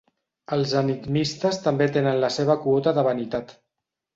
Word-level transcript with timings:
Els 0.55 0.71
enigmistes 0.79 1.61
també 1.67 1.89
tenen 1.99 2.17
la 2.25 2.33
seva 2.39 2.59
quota 2.67 2.95
de 2.99 3.05
vanitat. 3.11 3.55